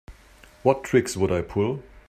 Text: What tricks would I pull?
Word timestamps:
What 0.63 0.83
tricks 0.83 1.15
would 1.15 1.31
I 1.31 1.43
pull? 1.43 1.83